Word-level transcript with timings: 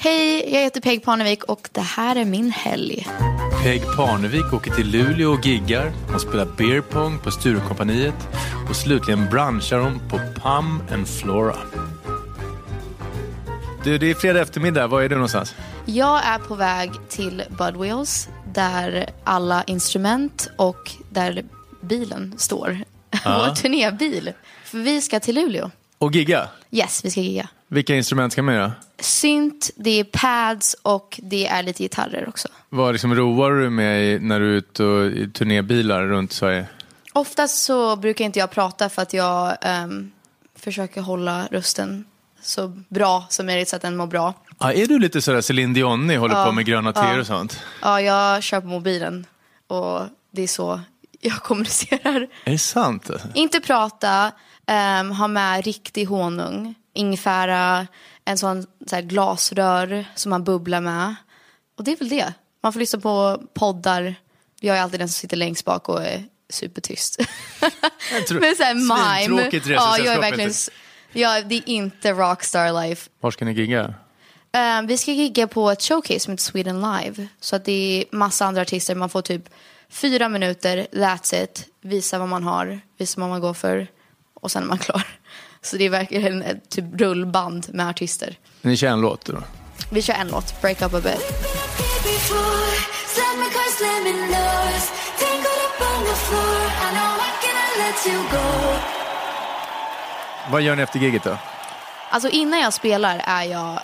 Hej, 0.00 0.54
jag 0.54 0.60
heter 0.60 0.80
Peg 0.80 1.04
Parnevik 1.04 1.44
och 1.44 1.68
det 1.72 1.80
här 1.80 2.16
är 2.16 2.24
min 2.24 2.50
helg. 2.50 3.06
Peg 3.62 3.82
Parnevik 3.96 4.52
åker 4.52 4.70
till 4.70 4.90
Luleå 4.90 5.32
och 5.32 5.46
giggar. 5.46 5.92
Hon 6.10 6.20
spelar 6.20 6.46
beer 6.56 6.80
pong 6.80 7.18
på 7.18 7.30
Sturecompagniet. 7.30 8.28
Och 8.68 8.76
slutligen 8.76 9.26
brunchar 9.30 9.78
hon 9.78 10.00
på 10.08 10.18
Pum 10.18 10.82
and 10.92 11.08
Flora. 11.08 11.56
Du, 13.84 13.98
det 13.98 14.10
är 14.10 14.14
fredag 14.14 14.40
eftermiddag. 14.40 14.86
Var 14.86 15.02
är 15.02 15.08
du 15.08 15.14
någonstans? 15.14 15.54
Jag 15.86 16.24
är 16.26 16.38
på 16.38 16.54
väg 16.54 16.90
till 17.08 17.42
Budwheels 17.58 18.28
där 18.54 19.10
alla 19.24 19.64
instrument 19.64 20.50
och 20.56 20.92
där 21.10 21.44
bilen 21.80 22.34
står. 22.38 22.78
Vår 23.24 23.54
turnébil. 23.54 24.32
För 24.64 24.78
vi 24.78 25.00
ska 25.02 25.20
till 25.20 25.34
Luleå. 25.34 25.70
Och 25.98 26.14
gigga? 26.14 26.48
Yes, 26.70 27.04
vi 27.04 27.10
ska 27.10 27.20
gigga. 27.20 27.48
Vilka 27.68 27.94
instrument 27.94 28.32
ska 28.32 28.42
med 28.42 28.60
då? 28.60 28.72
Synt, 29.00 29.70
det 29.76 29.90
är 30.00 30.04
pads 30.04 30.76
och 30.82 31.20
det 31.22 31.46
är 31.46 31.62
lite 31.62 31.82
gitarrer 31.82 32.28
också. 32.28 32.48
Vad 32.68 32.92
liksom 32.92 33.14
roar 33.14 33.52
du 33.52 33.70
med 33.70 34.22
när 34.22 34.40
du 34.40 34.46
är 34.46 34.56
ute 34.56 34.84
och 34.84 35.06
i 35.06 35.30
turnébilar 35.30 36.06
runt 36.06 36.32
Sverige? 36.32 36.66
Oftast 37.12 37.64
så 37.64 37.96
brukar 37.96 38.24
inte 38.24 38.38
jag 38.38 38.50
prata 38.50 38.88
för 38.88 39.02
att 39.02 39.12
jag 39.12 39.56
ehm, 39.60 40.10
försöker 40.56 41.00
hålla 41.00 41.46
rösten 41.50 42.04
så 42.42 42.72
bra 42.88 43.26
som 43.28 43.46
möjligt 43.46 43.68
så 43.68 43.76
att 43.76 43.82
den 43.82 43.96
mår 43.96 44.06
bra. 44.06 44.34
Ah, 44.58 44.72
är 44.72 44.86
du 44.86 44.98
lite 44.98 45.22
sådär 45.22 45.40
Céline 45.40 45.74
Dion 45.74 46.10
håller 46.10 46.44
på 46.44 46.52
med 46.52 46.64
gröna 46.64 46.92
teer 46.92 47.20
och 47.20 47.26
sånt? 47.26 47.60
Ja, 47.82 48.00
jag 48.00 48.42
kör 48.42 48.60
på 48.60 48.66
mobilen 48.66 49.26
och 49.66 50.00
det 50.30 50.42
är 50.42 50.46
så 50.46 50.80
jag 51.20 51.32
kommunicerar. 51.42 52.26
Är 52.44 52.50
det 52.52 52.58
sant? 52.58 53.10
Inte 53.34 53.60
prata, 53.60 54.32
um, 55.00 55.10
ha 55.10 55.28
med 55.28 55.64
riktig 55.64 56.06
honung, 56.06 56.74
ingefära, 56.98 57.86
en 58.24 58.38
sån 58.38 58.66
så 58.86 58.94
här, 58.94 59.02
glasrör 59.02 60.04
som 60.14 60.30
man 60.30 60.44
bubblar 60.44 60.80
med. 60.80 61.14
Och 61.78 61.84
det 61.84 61.92
är 61.92 61.96
väl 61.96 62.08
det. 62.08 62.32
Man 62.62 62.72
får 62.72 62.80
lyssna 62.80 63.00
på 63.00 63.42
poddar. 63.54 64.14
Jag 64.60 64.76
är 64.76 64.82
alltid 64.82 65.00
den 65.00 65.08
som 65.08 65.20
sitter 65.20 65.36
längst 65.36 65.64
bak 65.64 65.88
och 65.88 66.04
är 66.04 66.24
supertyst. 66.50 67.16
tro- 68.28 68.40
Men 68.40 68.56
såhär 68.56 68.74
mime. 68.74 69.50
Ja, 69.74 69.98
jag 69.98 70.14
är 70.14 70.20
verkligen... 70.20 70.52
Ja, 71.12 71.40
det 71.42 71.54
är 71.54 71.68
inte 71.68 72.12
rockstar 72.12 72.82
life. 72.82 73.10
Var 73.20 73.30
ska 73.30 73.44
ni 73.44 73.52
gigga? 73.52 73.94
Eh, 74.52 74.82
vi 74.82 74.98
ska 74.98 75.12
gigga 75.12 75.46
på 75.46 75.70
ett 75.70 75.82
showcase 75.82 76.20
som 76.20 76.30
heter 76.32 76.42
Sweden 76.44 76.80
Live. 76.80 77.28
Så 77.40 77.56
att 77.56 77.64
det 77.64 77.72
är 77.72 78.16
massa 78.16 78.46
andra 78.46 78.62
artister. 78.62 78.94
Man 78.94 79.08
får 79.08 79.22
typ 79.22 79.48
fyra 79.88 80.28
minuter, 80.28 80.86
that's 80.92 81.42
it. 81.44 81.66
Visa 81.80 82.18
vad 82.18 82.28
man 82.28 82.44
har, 82.44 82.80
visa 82.98 83.20
vad 83.20 83.30
man 83.30 83.40
går 83.40 83.54
för 83.54 83.86
och 84.34 84.50
sen 84.50 84.62
är 84.62 84.66
man 84.66 84.78
klar. 84.78 85.06
Så 85.62 85.76
det 85.76 85.84
är 85.84 85.90
verkligen 85.90 86.42
ett 86.42 86.70
typ 86.70 86.84
rullband 87.00 87.66
med 87.72 87.88
artister. 87.88 88.38
Ni 88.62 88.76
kör 88.76 88.88
en 88.88 89.00
låt 89.00 89.24
då? 89.24 89.42
Vi 89.92 90.02
kör 90.02 90.14
en 90.14 90.28
låt, 90.28 90.60
Break 90.62 90.82
Up 90.82 90.94
A 90.94 91.00
Bit. 91.00 91.22
Vad 100.50 100.62
gör 100.62 100.76
ni 100.76 100.82
efter 100.82 100.98
giget 100.98 101.24
då? 101.24 101.38
Alltså 102.10 102.28
innan 102.28 102.60
jag 102.60 102.72
spelar 102.72 103.22
är 103.24 103.42
jag 103.42 103.80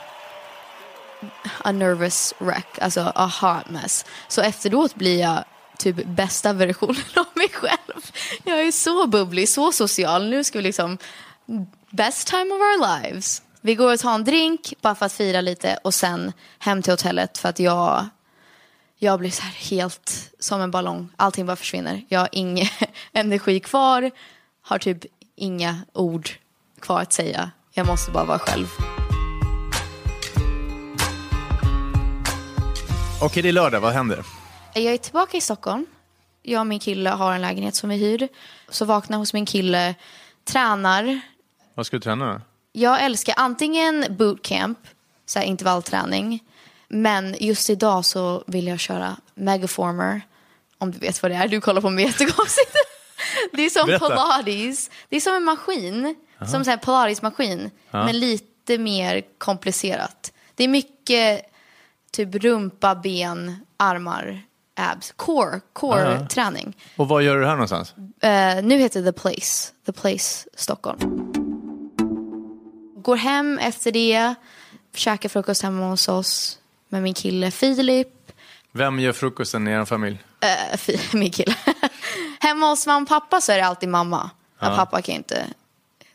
a 1.64 1.72
nervous 1.72 2.34
wreck, 2.38 2.78
alltså 2.80 3.12
a 3.14 3.30
hot 3.40 3.70
mess. 3.70 4.04
Så 4.28 4.40
efteråt 4.42 4.94
blir 4.94 5.20
jag 5.20 5.44
typ 5.78 6.06
bästa 6.06 6.52
versionen 6.52 7.02
av 7.16 7.26
mig 7.34 7.48
själv. 7.52 8.10
Jag 8.44 8.60
är 8.60 8.72
så 8.72 9.06
bubblig, 9.06 9.48
så 9.48 9.72
social. 9.72 10.30
Nu 10.30 10.44
ska 10.44 10.58
vi 10.58 10.62
liksom 10.62 10.98
best 11.90 12.28
time 12.28 12.54
of 12.54 12.60
our 12.60 13.02
lives. 13.02 13.42
Vi 13.60 13.74
går 13.74 13.92
och 13.92 13.98
tar 13.98 14.14
en 14.14 14.24
drink 14.24 14.74
bara 14.80 14.94
för 14.94 15.06
att 15.06 15.12
fira 15.12 15.40
lite 15.40 15.78
och 15.84 15.94
sen 15.94 16.32
hem 16.58 16.82
till 16.82 16.92
hotellet 16.92 17.38
för 17.38 17.48
att 17.48 17.58
jag 17.58 18.08
jag 18.98 19.18
blir 19.18 19.30
så 19.30 19.42
här 19.42 19.52
helt 19.52 20.30
som 20.38 20.60
en 20.60 20.70
ballong. 20.70 21.08
Allting 21.16 21.46
bara 21.46 21.56
försvinner. 21.56 22.04
Jag 22.08 22.20
har 22.20 22.28
ingen 22.32 22.66
energi 23.12 23.60
kvar. 23.60 24.10
Har 24.62 24.78
typ 24.78 25.04
inga 25.36 25.78
ord 25.92 26.30
kvar 26.80 27.00
att 27.00 27.12
säga. 27.12 27.50
Jag 27.72 27.86
måste 27.86 28.10
bara 28.10 28.24
vara 28.24 28.38
själv. 28.38 28.66
Okej, 33.22 33.42
det 33.42 33.48
är 33.48 33.52
lördag. 33.52 33.80
Vad 33.80 33.92
händer? 33.92 34.24
Jag 34.74 34.94
är 34.94 34.98
tillbaka 34.98 35.36
i 35.36 35.40
Stockholm. 35.40 35.86
Jag 36.42 36.60
och 36.60 36.66
min 36.66 36.80
kille 36.80 37.10
har 37.10 37.32
en 37.32 37.42
lägenhet 37.42 37.74
som 37.74 37.90
vi 37.90 37.96
hyr. 37.96 38.28
Så 38.68 38.84
vaknar 38.84 39.18
hos 39.18 39.32
min 39.32 39.46
kille, 39.46 39.94
tränar. 40.44 41.20
Vad 41.74 41.86
ska 41.86 41.96
du 41.96 42.00
träna 42.00 42.32
då? 42.32 42.40
Jag 42.72 43.04
älskar 43.04 43.34
antingen 43.36 44.06
bootcamp, 44.10 44.78
så 45.26 45.38
här 45.38 45.46
intervallträning. 45.46 46.42
Men 46.88 47.36
just 47.40 47.70
idag 47.70 48.04
så 48.04 48.44
vill 48.46 48.66
jag 48.66 48.80
köra 48.80 49.16
megaformer. 49.34 50.20
Om 50.78 50.90
du 50.90 50.98
vet 50.98 51.22
vad 51.22 51.30
det 51.30 51.36
är. 51.36 51.48
Du 51.48 51.60
kollar 51.60 51.80
på 51.80 51.90
mig 51.90 52.04
jättekonstigt. 52.04 52.76
Det 53.52 53.62
är 53.62 53.70
som 53.70 53.86
Berätta. 53.86 54.08
pilates. 54.08 54.90
Det 55.08 55.16
är 55.16 55.20
som 55.20 55.34
en 55.34 55.44
maskin. 55.44 56.14
Som 56.50 56.62
en 56.66 56.78
pilatesmaskin. 56.78 57.70
Men 57.90 58.18
lite 58.18 58.78
mer 58.78 59.22
komplicerat. 59.38 60.32
Det 60.54 60.64
är 60.64 60.68
mycket 60.68 61.42
typ 62.12 62.34
rumpa, 62.34 62.94
ben, 62.94 63.56
armar, 63.76 64.42
abs. 64.76 65.12
Core, 65.16 65.60
core-träning. 65.72 66.76
Och 66.96 67.08
vad 67.08 67.22
gör 67.22 67.36
du 67.38 67.46
här 67.46 67.52
någonstans? 67.52 67.94
Eh, 68.20 68.64
nu 68.64 68.78
heter 68.78 69.02
det 69.02 69.12
The 69.12 69.20
Place. 69.20 69.72
The 69.86 69.92
Place 69.92 70.48
Stockholm. 70.56 71.32
Går 73.04 73.16
hem 73.16 73.58
efter 73.58 73.92
det. 73.92 74.34
Käkar 74.94 75.28
frukost 75.28 75.62
hemma 75.62 75.88
hos 75.88 76.08
oss 76.08 76.58
med 76.88 77.02
min 77.02 77.14
kille 77.14 77.50
Filip. 77.50 78.32
Vem 78.72 79.00
gör 79.00 79.12
frukosten 79.12 79.68
i 79.68 79.70
er 79.70 79.84
familj? 79.84 80.18
Fi- 80.76 81.00
min 81.16 81.30
kille. 81.30 81.54
hemma 82.40 82.66
hos 82.66 82.86
mamma 82.86 83.02
och 83.02 83.08
pappa 83.08 83.40
så 83.40 83.52
är 83.52 83.56
det 83.56 83.66
alltid 83.66 83.88
mamma. 83.88 84.30
Ja. 84.58 84.76
Pappa 84.76 85.02
kan 85.02 85.14
inte, 85.14 85.46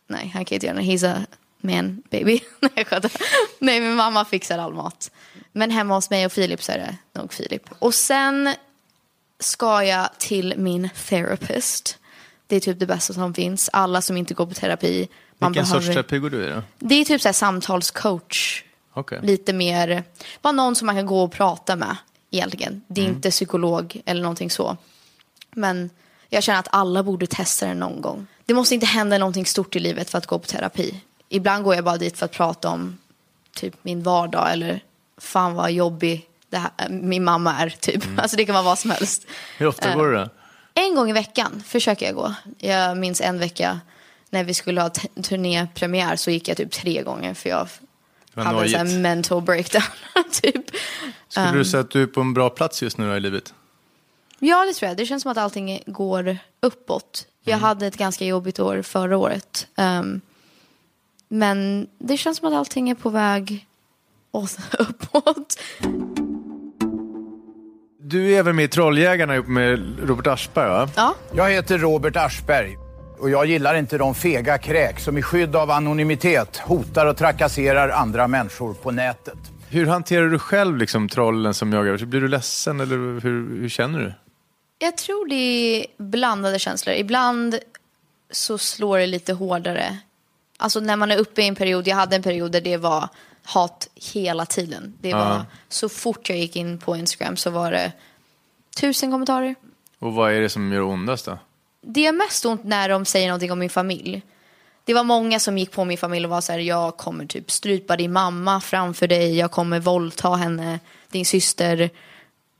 nej 0.08 0.32
han 0.34 0.46
kan 0.46 0.56
inte 0.56 0.68
göra 0.68 0.78
det. 0.78 0.84
He's 0.84 1.08
a 1.16 1.26
man 1.62 2.04
baby. 2.12 2.40
nej 2.60 2.86
jag. 2.92 3.12
Nej 3.60 3.82
min 3.82 3.96
mamma 3.96 4.26
fixar 4.26 4.58
all 4.58 4.74
mat. 4.74 5.12
Men 5.52 5.72
hemma 5.72 5.96
hos 5.96 6.10
mig 6.10 6.26
och 6.26 6.32
Filip 6.32 6.64
så 6.64 6.72
är 6.72 6.78
det 6.78 6.98
nog 7.20 7.34
Filip. 7.34 7.70
Och 7.80 7.94
sen 7.94 8.56
ska 9.40 9.84
jag 9.84 10.10
till 10.18 10.54
min 10.58 10.90
therapist. 11.10 11.98
Det 12.48 12.56
är 12.56 12.60
typ 12.60 12.80
det 12.80 12.86
bästa 12.86 13.14
som 13.14 13.34
finns. 13.34 13.70
Alla 13.74 14.02
som 14.02 14.18
inte 14.18 14.34
går 14.34 14.46
på 14.46 14.54
terapi. 14.54 15.08
Man 15.42 15.52
Vilken 15.52 15.66
sorts 15.66 15.80
behöver... 15.88 16.04
terapi 16.04 16.18
går 16.20 16.30
du 16.30 16.46
i 16.46 16.50
då? 16.50 16.64
Det 16.80 16.96
är 16.96 17.06
typ 17.06 17.22
så 17.22 17.28
här 17.28 17.34
samtalscoach. 17.34 18.64
Okej. 18.94 19.20
Lite 19.24 19.54
mer, 19.54 20.04
bara 20.42 20.52
någon 20.52 20.76
som 20.76 20.86
man 20.86 20.96
kan 20.96 21.06
gå 21.06 21.24
och 21.24 21.32
prata 21.32 21.76
med 21.76 21.96
egentligen. 22.32 22.82
Det 22.88 23.02
är 23.02 23.06
Mm. 23.06 23.16
inte 23.16 23.32
psykolog 23.32 24.02
eller 24.06 24.22
någonting 24.22 24.50
så. 24.50 24.78
Men 25.52 25.90
jag 26.30 26.44
känner 26.44 26.60
att 26.60 26.68
alla 26.72 27.04
borde 27.04 27.28
testa 27.28 27.66
det 27.66 27.74
någon 27.74 28.02
gång. 28.02 28.28
Det 28.46 28.54
måste 28.54 28.74
inte 28.76 28.88
hända 28.88 29.18
någonting 29.18 29.46
stort 29.46 29.76
i 29.76 29.80
livet 29.80 30.10
för 30.10 30.18
att 30.18 30.26
gå 30.26 30.40
på 30.40 30.46
terapi. 30.48 31.02
Ibland 31.30 31.64
går 31.64 31.76
jag 31.76 31.84
bara 31.84 31.98
dit 31.98 32.18
för 32.18 32.26
att 32.26 32.32
prata 32.32 32.70
om 32.70 32.98
typ 33.56 33.76
min 33.82 34.04
vardag 34.04 34.52
eller 34.54 34.84
fan 35.18 35.54
vad 35.54 35.72
jobbig 35.72 36.26
här, 36.52 36.90
min 36.90 37.24
mamma 37.24 37.54
är 37.60 37.70
typ. 37.70 38.06
Mm. 38.06 38.20
Alltså 38.20 38.38
det 38.38 38.46
kan 38.46 38.54
vara 38.56 38.64
vad 38.66 38.80
som 38.80 38.92
helst. 38.92 39.26
Hur 39.58 39.66
ofta 39.68 39.96
går 39.96 40.08
du 40.08 40.16
då? 40.18 40.30
En 40.74 40.96
gång 40.96 41.10
i 41.10 41.14
veckan 41.14 41.64
försöker 41.68 42.06
jag 42.06 42.16
gå. 42.16 42.34
Jag 42.58 42.98
minns 42.98 43.22
en 43.22 43.40
vecka 43.40 43.80
när 44.30 44.44
vi 44.44 44.54
skulle 44.54 44.82
ha 44.82 44.90
turnépremiär 45.24 46.16
så 46.16 46.32
gick 46.32 46.48
jag 46.48 46.58
typ 46.58 46.72
tre 46.72 47.04
gånger 47.04 47.34
för 47.34 47.50
jag 47.50 47.68
hade 48.36 48.50
en 48.50 48.54
sån 48.54 48.56
nojigt. 48.56 48.78
här 48.78 49.00
mental 49.00 49.42
breakdown. 49.42 49.84
typ. 50.32 50.66
Skulle 51.28 51.52
du 51.52 51.66
säga 51.66 51.82
att 51.82 51.92
du 51.92 52.04
är 52.04 52.08
på 52.08 52.22
en 52.22 52.34
bra 52.34 52.50
plats 52.50 52.82
just 52.84 52.98
nu 52.98 53.18
i 53.18 53.20
livet? 53.20 53.54
Ja, 54.40 54.66
det 54.66 54.74
tror 54.74 54.88
jag. 54.88 54.98
Det 54.98 55.06
känns 55.06 55.24
som 55.24 55.32
att 55.32 55.38
allting 55.38 55.80
går 55.86 56.38
uppåt. 56.62 57.26
Jag 57.44 57.58
hade 57.58 57.88
ett 57.88 57.98
ganska 57.98 58.26
jobbigt 58.26 58.60
år 58.60 58.82
förra 58.82 59.18
året. 59.18 59.68
Ehm, 59.76 60.22
men 61.28 61.88
det 61.98 62.18
känns 62.18 62.38
som 62.38 62.48
att 62.48 62.54
allting 62.54 62.90
är 62.90 62.96
på 62.96 63.10
väg 63.10 63.68
åt, 64.32 64.58
uppåt. 64.80 65.60
Du 68.02 68.34
är 68.36 68.44
väl 68.44 68.54
med 68.54 68.66
i 68.66 68.68
Trolljägarna 68.68 69.36
ihop 69.36 69.48
med 69.48 70.00
Robert 70.08 70.28
Aschberg 70.28 70.70
va? 70.70 70.90
Ja, 70.96 71.16
Jag 71.36 71.50
heter 71.52 71.78
Robert 71.78 72.16
Aschberg 72.16 72.78
och 73.20 73.30
jag 73.30 73.46
gillar 73.46 73.76
inte 73.76 73.98
de 73.98 74.16
fega 74.16 74.58
kräk 74.58 75.00
som 75.00 75.18
i 75.18 75.22
skydd 75.22 75.56
av 75.56 75.72
anonymitet 75.72 76.58
hotar 76.58 77.06
och 77.06 77.18
trakasserar 77.18 77.90
andra 77.90 78.28
människor 78.28 78.74
på 78.74 78.92
nätet. 78.92 79.38
Hur 79.70 79.86
hanterar 79.86 80.28
du 80.28 80.40
själv 80.40 80.78
liksom 80.78 81.10
trollen 81.10 81.54
som 81.54 81.74
jagar? 81.74 82.06
Blir 82.06 82.22
du 82.22 82.28
ledsen 82.28 82.80
eller 82.80 82.98
hur, 82.98 83.22
hur 83.62 83.70
känner 83.70 84.00
du? 84.00 84.14
jag 84.80 84.98
tror 84.98 85.28
det 85.28 85.36
är 85.36 85.86
blandade 85.98 86.60
känslor. 86.60 86.96
Ibland 86.96 87.60
så 88.32 88.58
slår 88.58 88.98
det 88.98 89.08
lite 89.08 89.34
hårdare. 89.34 89.98
Alltså 90.58 90.80
när 90.80 90.96
man 90.96 91.12
är 91.12 91.18
uppe 91.18 91.42
i 91.42 91.48
en 91.48 91.56
period, 91.56 91.88
jag 91.88 91.96
hade 91.96 92.16
en 92.16 92.24
period 92.24 92.52
där 92.52 92.62
det 92.62 92.78
var 92.78 93.10
hat 93.44 93.90
hela 93.96 94.46
tiden. 94.46 94.94
Det 95.02 95.14
var. 95.14 95.46
Så 95.70 95.90
fort 95.90 96.30
jag 96.30 96.38
gick 96.38 96.56
in 96.56 96.78
på 96.78 96.96
Instagram 96.96 97.38
så 97.38 97.50
var 97.50 97.72
det 97.72 97.92
tusen 98.80 99.12
kommentarer. 99.12 99.56
Och 100.00 100.14
vad 100.14 100.34
är 100.34 100.42
det 100.42 100.50
som 100.50 100.74
gör 100.74 100.82
ondast 100.82 101.26
då? 101.26 101.38
Det 101.92 102.02
gör 102.02 102.12
mest 102.12 102.46
ont 102.46 102.64
när 102.64 102.90
de 102.90 103.06
säger 103.06 103.28
någonting 103.28 103.52
om 103.52 103.60
min 103.60 103.70
familj. 103.70 104.22
det 104.86 104.94
var 104.94 105.04
många 105.04 105.40
som 105.40 105.58
gick 105.58 105.72
på 105.72 105.86
min 105.86 105.98
familj 105.98 106.26
och 106.26 106.30
var 106.30 106.42
så 106.42 106.52
här, 106.52 106.60
jag 106.60 106.98
kommer 106.98 107.26
typ 107.26 107.52
strypa 107.52 107.98
din 107.98 108.12
mamma 108.12 108.62
framför 108.62 109.08
dig, 109.08 109.38
jag 109.38 109.52
kommer 109.52 109.80
våldta 109.80 110.36
henne, 110.36 110.80
din 111.12 111.26
syster 111.26 111.90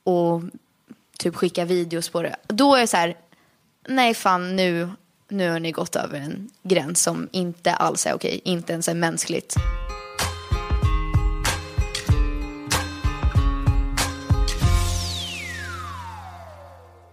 och 0.04 0.42
typ 1.18 1.36
skicka 1.36 1.66
videos 1.66 2.10
på 2.10 2.22
det. 2.22 2.36
Då 2.48 2.76
är 2.76 2.82
det 2.82 2.88
så 2.88 2.98
här, 2.98 3.18
nej 3.88 4.14
fan 4.14 4.56
nu, 4.56 4.90
nu 5.28 5.52
har 5.52 5.60
ni 5.60 5.72
gått 5.72 5.96
över 5.96 6.20
en 6.20 6.50
gräns 6.64 7.04
som 7.04 7.30
inte 7.32 7.74
alls 7.74 8.06
är 8.06 8.14
okej, 8.14 8.42
inte 8.44 8.74
ens 8.74 8.88
är 8.88 8.94
mänskligt. 8.94 9.56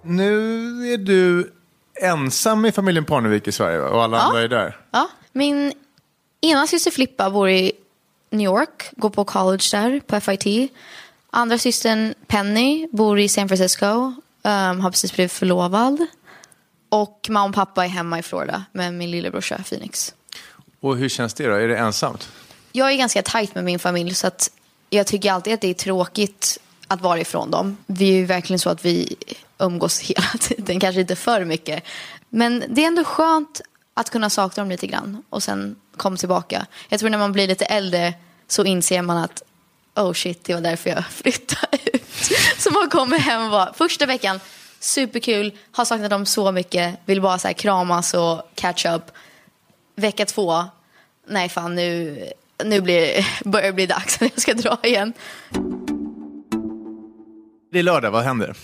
Nu 0.02 0.92
är 0.92 0.98
du 0.98 1.52
ensam 2.02 2.66
i 2.66 2.72
familjen 2.72 3.04
Parnevik 3.04 3.48
i 3.48 3.52
Sverige 3.52 3.78
va? 3.78 3.88
och 3.88 4.02
alla 4.02 4.20
andra 4.20 4.42
är 4.42 4.48
där. 4.48 4.76
Ja, 4.90 5.08
min 5.32 5.72
ena 6.40 6.66
syster 6.66 6.90
Flippa 6.90 7.30
bor 7.30 7.48
i 7.48 7.72
New 8.30 8.44
York, 8.44 8.90
går 8.96 9.10
på 9.10 9.24
college 9.24 9.64
där 9.70 10.00
på 10.00 10.20
FIT. 10.20 10.72
Andra 11.30 11.58
systern 11.58 12.14
Penny 12.26 12.88
bor 12.92 13.18
i 13.18 13.28
San 13.28 13.48
Francisco, 13.48 13.86
um, 14.42 14.80
har 14.80 14.90
precis 14.90 15.12
blivit 15.12 15.32
förlovad. 15.32 16.06
Och 16.88 17.26
mamma 17.28 17.48
och 17.48 17.54
pappa 17.54 17.84
är 17.84 17.88
hemma 17.88 18.18
i 18.18 18.22
Florida 18.22 18.64
med 18.72 18.94
min 18.94 19.10
lillebrorsa 19.10 19.58
Phoenix. 19.68 20.14
Och 20.80 20.96
hur 20.96 21.08
känns 21.08 21.34
det 21.34 21.46
då? 21.46 21.54
Är 21.54 21.68
det 21.68 21.76
ensamt? 21.76 22.28
Jag 22.72 22.92
är 22.92 22.96
ganska 22.96 23.22
tajt 23.22 23.54
med 23.54 23.64
min 23.64 23.78
familj 23.78 24.14
så 24.14 24.26
att 24.26 24.50
jag 24.90 25.06
tycker 25.06 25.32
alltid 25.32 25.54
att 25.54 25.60
det 25.60 25.68
är 25.68 25.74
tråkigt 25.74 26.58
att 26.88 27.00
vara 27.00 27.20
ifrån 27.20 27.50
dem. 27.50 27.76
Vi 27.86 28.08
är 28.08 28.14
ju 28.14 28.24
verkligen 28.24 28.58
så 28.58 28.70
att 28.70 28.84
vi 28.84 29.16
umgås 29.58 30.00
hela 30.00 30.28
tiden, 30.40 30.80
kanske 30.80 31.00
inte 31.00 31.16
för 31.16 31.44
mycket. 31.44 31.84
Men 32.28 32.64
det 32.68 32.82
är 32.82 32.86
ändå 32.86 33.04
skönt 33.04 33.60
att 33.94 34.10
kunna 34.10 34.30
sakna 34.30 34.60
dem 34.60 34.70
lite 34.70 34.86
grann 34.86 35.22
och 35.30 35.42
sen 35.42 35.76
komma 35.96 36.16
tillbaka. 36.16 36.66
Jag 36.88 37.00
tror 37.00 37.10
när 37.10 37.18
man 37.18 37.32
blir 37.32 37.46
lite 37.46 37.64
äldre 37.64 38.14
så 38.48 38.64
inser 38.64 39.02
man 39.02 39.16
att 39.16 39.42
oh 39.96 40.12
shit, 40.12 40.44
det 40.44 40.54
var 40.54 40.60
därför 40.60 40.90
jag 40.90 41.06
flyttade 41.10 41.78
ut. 41.92 42.02
Så 42.58 42.70
man 42.70 42.88
kommer 42.88 43.18
hem 43.18 43.44
och 43.44 43.50
bara, 43.50 43.72
första 43.72 44.06
veckan, 44.06 44.40
superkul, 44.80 45.52
har 45.72 45.84
saknat 45.84 46.10
dem 46.10 46.26
så 46.26 46.52
mycket, 46.52 47.00
vill 47.04 47.22
bara 47.22 47.38
så 47.38 47.48
här 47.48 47.54
kramas 47.54 48.14
och 48.14 48.50
catch 48.54 48.86
up. 48.86 49.02
Vecka 49.94 50.26
två, 50.26 50.64
nej 51.28 51.48
fan 51.48 51.74
nu, 51.74 52.18
nu 52.64 52.80
blir, 52.80 53.26
börjar 53.44 53.66
det 53.66 53.72
bli 53.72 53.86
dags 53.86 54.22
att 54.22 54.30
jag 54.34 54.40
ska 54.40 54.54
dra 54.54 54.78
igen. 54.82 55.12
Det 57.72 57.78
är 57.78 57.82
lördag, 57.82 58.10
vad 58.10 58.24
händer? 58.24 58.56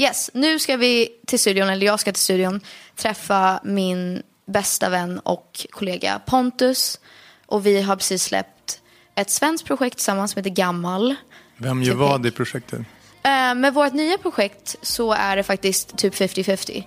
Yes, 0.00 0.30
nu 0.34 0.58
ska 0.58 0.76
vi 0.76 1.08
till 1.26 1.38
studion, 1.38 1.68
eller 1.68 1.86
jag 1.86 2.00
ska 2.00 2.12
till 2.12 2.22
studion, 2.22 2.60
träffa 2.96 3.60
min 3.64 4.22
bästa 4.46 4.88
vän 4.88 5.18
och 5.18 5.66
kollega 5.70 6.20
Pontus. 6.26 7.00
Och 7.46 7.66
vi 7.66 7.82
har 7.82 7.96
precis 7.96 8.22
släppt 8.22 8.80
ett 9.14 9.30
svenskt 9.30 9.66
projekt 9.66 9.96
tillsammans 9.96 10.32
som 10.32 10.40
heter 10.40 10.50
Gammal. 10.50 11.14
Vem 11.56 11.82
gör 11.82 11.92
Typ 11.92 12.00
vad 12.00 12.26
i 12.26 12.30
projektet? 12.30 12.80
Eh, 13.22 13.54
med 13.54 13.74
vårt 13.74 13.92
nya 13.92 14.18
projekt 14.18 14.76
så 14.82 15.12
är 15.12 15.36
det 15.36 15.42
faktiskt 15.42 15.96
typ 15.96 16.14
50-50. 16.14 16.84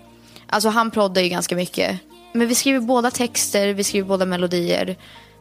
Alltså 0.48 0.70
han 0.70 0.92
proddar 0.92 1.22
ju 1.22 1.30
ganska 1.30 1.56
mycket. 1.56 2.00
Men 2.34 2.48
vi 2.48 2.56
skriver 2.56 2.80
båda 2.80 3.12
texter, 3.12 3.74
vi 3.74 3.84
skriver 3.84 4.08
båda 4.08 4.26
melodier. 4.26 4.98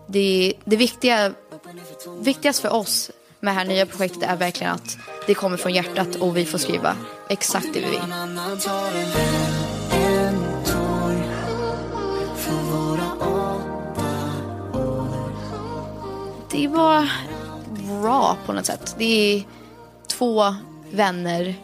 Det, 0.06 0.54
det 0.64 0.76
viktiga, 0.76 1.32
viktigast 2.20 2.60
för 2.60 2.72
oss 2.72 3.10
med 3.40 3.54
det 3.54 3.58
här 3.58 3.64
nya 3.64 3.86
projektet 3.86 4.22
är 4.22 4.36
verkligen 4.36 4.72
att 4.72 4.98
det 5.26 5.34
kommer 5.34 5.56
från 5.56 5.72
hjärtat 5.72 6.16
och 6.16 6.36
vi 6.36 6.46
får 6.46 6.58
skriva 6.58 6.96
exakt 7.28 7.66
det 7.74 7.80
vi 7.80 7.90
vill. 7.90 8.00
Det 16.50 16.68
bara 16.68 17.08
bra 18.00 18.36
på 18.46 18.52
något 18.52 18.66
sätt. 18.66 18.94
Det 18.98 19.04
är 19.36 19.44
två 20.06 20.54
vänner 20.90 21.54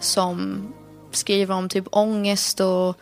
som 0.00 0.68
skriver 1.10 1.54
om 1.54 1.68
typ 1.68 1.84
ångest 1.90 2.60
och 2.60 2.96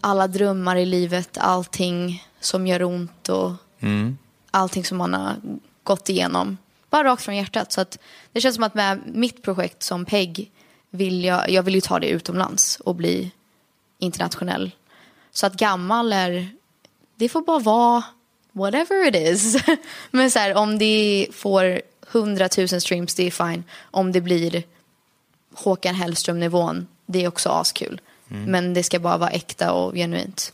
alla 0.00 0.26
drömmar 0.26 0.76
i 0.76 0.86
livet, 0.86 1.38
allting 1.40 2.24
som 2.40 2.66
gör 2.66 2.82
ont 2.82 3.28
och 3.28 3.52
allting 4.50 4.84
som 4.84 4.98
man 4.98 5.14
har 5.14 5.34
gått 5.82 6.08
igenom. 6.08 6.56
Bara 6.94 7.04
rakt 7.04 7.22
från 7.22 7.36
hjärtat. 7.36 7.72
Så 7.72 7.80
att 7.80 7.98
det 8.32 8.40
känns 8.40 8.54
som 8.54 8.64
att 8.64 8.74
med 8.74 9.00
mitt 9.06 9.42
projekt 9.42 9.82
som 9.82 10.04
PEG 10.04 10.50
vill 10.90 11.24
jag, 11.24 11.50
jag 11.50 11.62
vill 11.62 11.74
ju 11.74 11.80
ta 11.80 11.98
det 12.00 12.08
utomlands 12.08 12.80
och 12.80 12.94
bli 12.94 13.30
internationell. 13.98 14.70
Så 15.30 15.46
att 15.46 15.54
gammal 15.54 16.12
är, 16.12 16.48
det 17.16 17.28
får 17.28 17.42
bara 17.42 17.58
vara 17.58 18.02
whatever 18.52 19.08
it 19.08 19.16
is. 19.16 19.56
Men 20.10 20.30
så 20.30 20.38
här, 20.38 20.54
om 20.54 20.78
det 20.78 21.28
får 21.32 21.80
100 22.12 22.48
000 22.58 22.68
streams, 22.68 23.14
det 23.14 23.26
är 23.26 23.30
fine. 23.30 23.64
Om 23.90 24.12
det 24.12 24.20
blir 24.20 24.62
Håkan 25.54 25.94
Hellström-nivån, 25.94 26.86
det 27.06 27.24
är 27.24 27.28
också 27.28 27.48
askul. 27.48 28.00
Men 28.28 28.74
det 28.74 28.82
ska 28.82 28.98
bara 28.98 29.16
vara 29.16 29.30
äkta 29.30 29.72
och 29.72 29.94
genuint. 29.94 30.52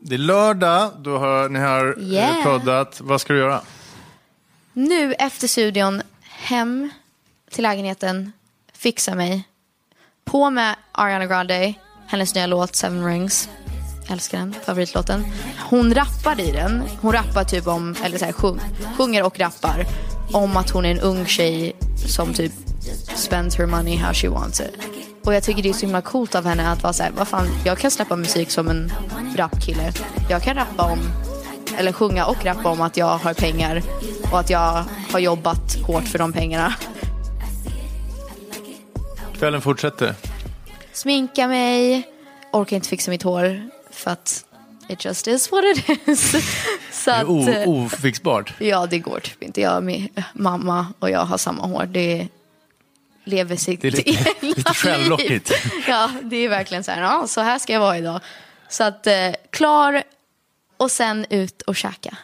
Det 0.00 0.14
är 0.14 0.18
lördag, 0.18 0.90
då 0.98 1.18
har 1.18 1.48
ni 1.48 1.58
har 1.58 1.96
eh, 1.98 2.08
Yeah. 2.08 2.42
proddat. 2.42 3.00
Vad 3.00 3.20
ska 3.20 3.32
du 3.32 3.38
göra? 3.38 3.60
Nu 4.72 5.14
efter 5.14 5.48
studion, 5.48 6.02
hem 6.22 6.90
till 7.50 7.62
lägenheten, 7.62 8.32
fixa 8.72 9.14
mig. 9.14 9.44
På 10.24 10.50
med 10.50 10.76
Ariana 10.92 11.26
Grande, 11.26 11.74
hennes 12.06 12.34
nya 12.34 12.46
låt 12.46 12.76
Seven 12.76 13.06
Rings. 13.06 13.48
Älskar 14.10 14.38
den, 14.38 14.54
favoritlåten. 14.64 15.24
Hon 15.58 15.94
rappar 15.94 16.40
i 16.40 16.52
den. 16.52 16.82
Hon 17.00 17.12
rappar 17.12 17.44
typ 17.44 17.66
om, 17.66 17.96
eller 18.04 18.18
så 18.18 18.24
här, 18.24 18.32
sjung, 18.32 18.60
sjunger 18.96 19.22
och 19.22 19.38
rappar 19.38 19.86
om 20.32 20.56
att 20.56 20.70
hon 20.70 20.84
är 20.84 20.90
en 20.90 21.00
ung 21.00 21.26
tjej 21.26 21.76
som 22.06 22.34
typ 22.34 22.52
spends 23.14 23.58
her 23.58 23.66
money 23.66 23.96
how 23.96 24.12
she 24.12 24.28
wants 24.28 24.60
it. 24.60 24.78
Och 25.24 25.34
jag 25.34 25.42
tycker 25.42 25.62
det 25.62 25.68
är 25.68 25.72
så 25.72 25.80
himla 25.80 26.02
coolt 26.02 26.34
av 26.34 26.46
henne 26.46 26.70
att 26.70 26.82
vara 26.82 26.92
så 26.92 27.02
här, 27.02 27.10
vad 27.10 27.28
fan, 27.28 27.48
jag 27.64 27.78
kan 27.78 27.90
släppa 27.90 28.16
musik 28.16 28.50
som 28.50 28.68
en 28.68 28.92
rapkille. 29.36 29.92
Jag 30.30 30.42
kan 30.42 30.54
rappa 30.54 30.84
om 30.84 30.98
eller 31.78 31.92
sjunga 31.92 32.24
och 32.26 32.44
rappa 32.44 32.68
om 32.68 32.80
att 32.80 32.96
jag 32.96 33.18
har 33.18 33.34
pengar 33.34 33.82
och 34.32 34.40
att 34.40 34.50
jag 34.50 34.84
har 35.12 35.18
jobbat 35.18 35.76
hårt 35.86 36.04
för 36.08 36.18
de 36.18 36.32
pengarna. 36.32 36.74
Kvällen 39.38 39.60
fortsätter. 39.60 40.14
Sminka 40.92 41.48
mig, 41.48 42.02
orkar 42.52 42.76
inte 42.76 42.88
fixa 42.88 43.10
mitt 43.10 43.22
hår 43.22 43.68
för 43.90 44.10
att 44.10 44.44
it 44.88 45.04
just 45.04 45.26
is 45.26 45.52
what 45.52 45.64
it 45.64 46.08
is. 46.08 46.30
Så 46.92 47.10
Det 47.10 47.16
är 47.52 47.62
eh, 47.62 47.68
ofixbart. 47.68 48.52
ja, 48.60 48.86
det 48.86 48.98
går 48.98 49.20
typ 49.20 49.42
inte. 49.42 49.60
Jag, 49.60 49.82
min 49.84 50.08
mamma 50.32 50.86
och 50.98 51.10
jag 51.10 51.20
har 51.24 51.38
samma 51.38 51.62
hår. 51.66 51.86
Det 51.86 52.28
lever 53.24 53.56
sitt 53.56 53.82
Det 53.82 53.88
är 53.88 53.92
lite- 53.92 54.10
egna 54.10 54.20
lite 54.40 54.58
liv. 54.60 54.64
självlockigt. 54.74 55.52
Ja, 55.88 56.10
det 56.22 56.36
är 56.36 56.48
verkligen 56.48 56.84
så 56.84 56.90
här, 56.90 57.02
ja, 57.02 57.24
så 57.26 57.40
här 57.40 57.58
ska 57.58 57.72
jag 57.72 57.80
vara 57.80 57.98
idag. 57.98 58.20
Så 58.68 58.84
att 58.84 59.06
eh, 59.06 59.14
klar 59.50 60.02
och 60.80 60.90
sen 60.90 61.26
ut 61.30 61.62
och 61.62 61.76
käka. 61.76 62.16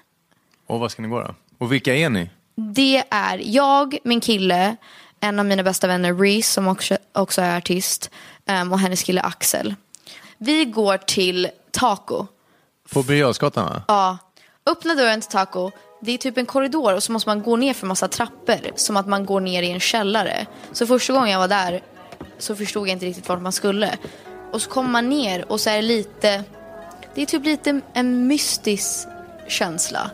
Och 0.67 0.81
vad 0.81 0.91
ska 0.91 1.03
ni 1.03 1.09
gå 1.09 1.21
då? 1.21 1.35
Och 1.59 1.73
vilka 1.73 1.95
är 1.95 2.11
ni? 2.11 2.31
Det 2.55 3.05
är 3.11 3.41
jag, 3.45 3.99
min 4.05 4.21
kille, 4.21 4.77
en 5.21 5.39
av 5.39 5.47
mina 5.47 5.63
bästa 5.63 5.87
vänner 5.87 6.15
Reese 6.15 6.53
som 6.53 6.69
också, 6.69 6.99
också 7.13 7.43
är 7.43 7.57
artist 7.57 8.11
ehm, 8.47 8.73
och 8.73 8.79
hennes 8.79 9.03
kille 9.03 9.21
Axel. 9.21 9.75
Vi 10.39 10.65
går 10.65 10.97
till 10.97 11.49
Taco. 11.71 12.27
På 12.93 13.03
Birger 13.03 13.61
va? 13.61 13.83
Ja, 13.89 14.19
öppna 14.67 14.95
dörren 14.95 15.21
till 15.21 15.31
Taco. 15.31 15.71
Det 16.01 16.13
är 16.13 16.19
typ 16.19 16.39
en 16.39 16.47
korridor 16.47 16.95
och 16.95 17.03
så 17.03 17.13
måste 17.13 17.29
man 17.29 17.43
gå 17.43 17.57
ner 17.57 17.75
för 17.75 17.87
massa 17.87 18.09
trappor. 18.09 18.61
Som 18.75 18.97
att 18.97 19.07
man 19.07 19.27
går 19.27 19.41
ner 19.41 19.63
i 19.63 19.71
en 19.71 19.81
källare. 19.81 20.47
Så 20.73 20.87
första 20.87 21.13
gången 21.13 21.31
jag 21.31 21.39
var 21.39 21.49
där 21.49 21.83
så 22.39 22.57
förstod 22.57 22.89
jag 22.89 22.93
inte 22.93 23.07
riktigt 23.07 23.29
vart 23.29 23.43
man 23.43 23.53
skulle. 23.53 23.99
Och 24.53 24.63
så 24.63 24.71
kommer 24.71 24.91
man 24.91 25.09
ner 25.09 25.53
och 25.53 25.61
så 25.61 25.71
är 25.71 25.77
det 25.77 25.83
lite... 25.83 26.45
Det 27.17 27.23
är 27.23 27.27
typ 27.27 27.45
lite 27.45 27.81
en 27.93 28.27
mystisk 28.27 29.09
känsla. 29.49 30.11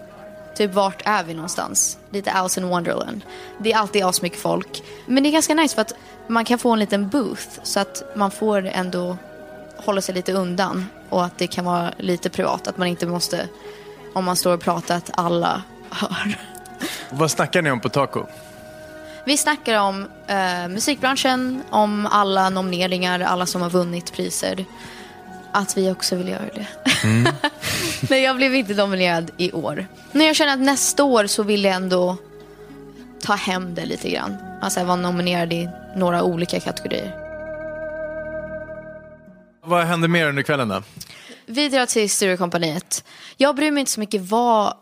Typ 0.55 0.75
vart 0.75 1.03
är 1.05 1.25
vi 1.25 1.35
någonstans? 1.35 1.99
Lite 2.11 2.33
Alice 2.33 2.61
in 2.61 2.69
Wonderland. 2.69 3.21
Det 3.59 3.73
är 3.73 3.77
alltid 3.77 4.05
asmycket 4.05 4.39
folk. 4.39 4.83
Men 5.07 5.23
det 5.23 5.29
är 5.29 5.31
ganska 5.31 5.55
nice 5.55 5.75
för 5.75 5.83
att 5.83 5.93
man 6.27 6.45
kan 6.45 6.59
få 6.59 6.71
en 6.71 6.79
liten 6.79 7.09
booth. 7.09 7.49
Så 7.63 7.81
att 7.81 8.03
man 8.17 8.31
får 8.31 8.67
ändå 8.67 9.17
hålla 9.77 10.01
sig 10.01 10.15
lite 10.15 10.33
undan. 10.33 10.87
Och 11.09 11.25
att 11.25 11.39
det 11.39 11.47
kan 11.47 11.65
vara 11.65 11.93
lite 11.99 12.31
privat. 12.31 12.69
Att 12.69 12.79
man 12.79 12.89
inte 12.89 13.07
måste, 13.07 13.49
om 14.13 14.25
man 14.25 14.37
står 14.37 14.55
och 14.55 14.61
pratar, 14.61 14.97
att 14.97 15.11
alla 15.15 15.63
hör. 15.91 16.39
Vad 17.11 17.31
snackar 17.31 17.63
ni 17.63 17.71
om 17.71 17.81
på 17.81 17.89
Taco? 17.89 18.27
Vi 19.25 19.37
snackar 19.37 19.81
om 19.81 20.09
eh, 20.27 20.69
musikbranschen, 20.69 21.63
om 21.71 22.07
alla 22.07 22.51
nomineringar, 22.51 23.21
alla 23.21 23.47
som 23.47 23.63
har 23.63 23.71
vunnit 23.71 24.13
priser. 24.13 24.65
Att 25.53 25.77
vi 25.77 25.91
också 25.91 26.17
vill 26.17 26.29
göra 26.29 26.49
det. 26.55 26.67
Men 28.09 28.23
jag 28.23 28.37
blev 28.37 28.55
inte 28.55 28.75
nominerad 28.75 29.31
i 29.37 29.53
år. 29.53 29.87
Men 30.13 30.27
jag 30.27 30.37
känner 30.37 30.53
att 30.53 30.61
nästa 30.61 31.05
år 31.05 31.27
så 31.27 31.43
vill 31.43 31.65
jag 31.65 31.75
ändå 31.75 32.17
ta 33.21 33.35
hem 33.35 33.75
det 33.75 33.87
lite 33.87 34.11
grann. 34.11 34.37
Alltså 34.63 34.85
vara 34.85 34.97
nominerad 34.97 35.53
i 35.53 35.69
några 35.97 36.23
olika 36.23 36.61
kategorier. 36.61 37.17
Vad 39.65 39.87
händer 39.87 40.09
mer 40.09 40.29
under 40.29 40.43
kvällen 40.43 40.69
då? 40.69 40.83
Vi 41.47 41.69
drar 41.69 41.87
till 41.87 42.11
Sturecompagniet. 42.11 43.05
Jag 43.37 43.57
bryr 43.57 43.71
mig 43.71 43.81
inte 43.81 43.93
så 43.93 44.01
mycket 44.01 44.21
var, 44.23 44.75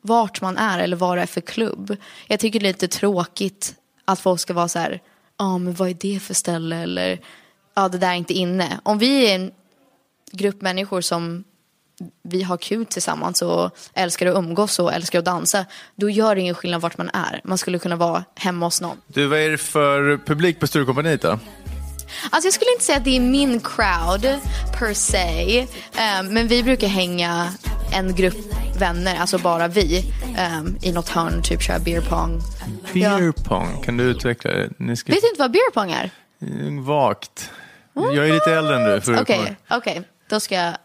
vart 0.00 0.40
man 0.40 0.56
är 0.56 0.78
eller 0.78 0.96
vad 0.96 1.18
det 1.18 1.22
är 1.22 1.26
för 1.26 1.40
klubb. 1.40 1.96
Jag 2.26 2.40
tycker 2.40 2.60
det 2.60 2.66
är 2.66 2.72
lite 2.72 2.88
tråkigt 2.88 3.74
att 4.04 4.20
folk 4.20 4.40
ska 4.40 4.54
vara 4.54 4.68
så 4.68 4.78
här, 4.78 5.00
ja 5.38 5.58
men 5.58 5.74
vad 5.74 5.88
är 5.88 5.94
det 5.94 6.22
för 6.22 6.34
ställe 6.34 6.76
eller 6.76 7.20
ja 7.74 7.88
det 7.88 7.98
där 7.98 8.08
är 8.08 8.14
inte 8.14 8.34
inne. 8.34 8.80
Om 8.82 8.98
vi 8.98 9.30
är 9.30 9.34
en 9.34 9.50
grupp 10.36 10.62
människor 10.62 11.00
som 11.00 11.44
vi 12.22 12.42
har 12.42 12.56
kul 12.56 12.86
tillsammans 12.86 13.42
och 13.42 13.76
älskar 13.94 14.26
att 14.26 14.36
umgås 14.36 14.78
och 14.78 14.92
älskar 14.92 15.18
att 15.18 15.24
dansa, 15.24 15.66
då 15.96 16.10
gör 16.10 16.34
det 16.34 16.40
ingen 16.40 16.54
skillnad 16.54 16.80
vart 16.80 16.98
man 16.98 17.10
är. 17.12 17.40
Man 17.44 17.58
skulle 17.58 17.78
kunna 17.78 17.96
vara 17.96 18.24
hemma 18.36 18.66
hos 18.66 18.80
någon. 18.80 18.96
Du, 19.06 19.26
vad 19.26 19.38
är 19.38 19.50
det 19.50 19.58
för 19.58 20.18
publik 20.26 20.60
på 20.60 20.66
Sturecompagniet 20.66 21.22
då? 21.22 21.38
Alltså 22.30 22.46
jag 22.46 22.52
skulle 22.54 22.72
inte 22.72 22.84
säga 22.84 22.98
att 22.98 23.04
det 23.04 23.16
är 23.16 23.20
min 23.20 23.60
crowd 23.60 24.38
per 24.78 24.94
se. 24.94 25.58
eh, 25.60 26.22
men 26.30 26.48
vi 26.48 26.62
brukar 26.62 26.86
hänga 26.86 27.48
en 27.92 28.14
grupp 28.14 28.36
vänner, 28.78 29.16
alltså 29.16 29.38
bara 29.38 29.68
vi, 29.68 29.98
eh, 30.36 30.88
i 30.88 30.92
något 30.92 31.08
hörn, 31.08 31.42
typ 31.42 31.62
köra 31.62 31.78
beer 31.78 32.00
pong. 32.00 32.40
Beer 32.92 33.32
pong, 33.32 33.82
kan 33.84 33.96
du 33.96 34.04
utveckla 34.04 34.50
det? 34.50 34.70
Ni 34.78 34.96
ska... 34.96 35.12
Vet 35.12 35.24
inte 35.24 35.38
vad 35.38 35.52
beer 35.52 35.70
pong 35.70 35.90
är? 35.92 36.10
Vagt. 36.82 37.50
Jag 37.94 38.28
är 38.28 38.32
lite 38.32 38.52
äldre 38.54 38.76
än 38.76 39.02
du. 39.06 39.20
Okej, 39.20 39.56
okej. 39.70 40.02
Då 40.28 40.40
ska 40.40 40.54
jag... 40.54 40.76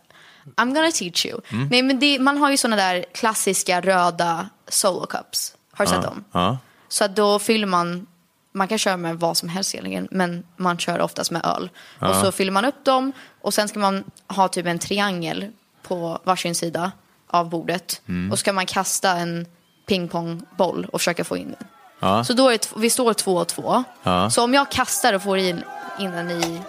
I'm 0.55 0.73
gonna 0.73 0.91
teach 0.91 1.25
you. 1.25 1.41
Nej, 1.71 1.81
men 1.81 1.99
det, 1.99 2.19
man 2.19 2.37
har 2.37 2.51
ju 2.51 2.57
såna 2.57 2.75
där 2.75 3.05
klassiska 3.13 3.81
röda 3.81 4.49
solo 4.67 5.05
cups. 5.05 5.55
Har 5.71 5.85
du 5.85 5.91
sett 5.91 6.03
dem? 6.03 6.23
Ja. 6.31 6.57
Så 6.87 7.03
att 7.03 7.15
då 7.15 7.39
fyller 7.39 7.67
man, 7.67 8.07
man 8.53 8.67
kan 8.67 8.77
köra 8.77 8.97
med 8.97 9.19
vad 9.19 9.37
som 9.37 9.49
helst 9.49 9.75
egentligen, 9.75 10.07
men 10.11 10.45
man 10.57 10.77
kör 10.77 10.99
oftast 11.01 11.31
med 11.31 11.45
öl. 11.45 11.69
Och 11.99 12.15
så 12.15 12.31
fyller 12.31 12.51
man 12.51 12.65
upp 12.65 12.85
dem 12.85 13.11
och 13.41 13.53
sen 13.53 13.67
ska 13.67 13.79
man 13.79 14.03
ha 14.27 14.47
typ 14.47 14.65
en 14.65 14.79
triangel 14.79 15.45
på 15.83 16.19
varsin 16.23 16.55
sida 16.55 16.91
av 17.27 17.49
bordet. 17.49 18.01
Och 18.31 18.37
så 18.37 18.41
ska 18.41 18.53
man 18.53 18.65
kasta 18.65 19.11
en 19.11 19.45
pingpongboll 19.87 20.87
och 20.93 21.01
försöka 21.01 21.23
få 21.23 21.37
in 21.37 21.55
den. 21.59 21.67
Ja. 21.99 22.23
Så 22.23 22.33
då 22.33 22.47
är 22.47 22.51
det, 22.51 22.69
vi 22.77 22.89
står 22.89 23.13
två 23.13 23.35
och 23.35 23.47
två. 23.47 23.83
Ja. 24.03 24.29
Så 24.29 24.43
om 24.43 24.53
jag 24.53 24.71
kastar 24.71 25.13
och 25.13 25.21
får 25.21 25.37
in, 25.37 25.63
in 25.99 26.11
den 26.11 26.31
i, 26.31 26.61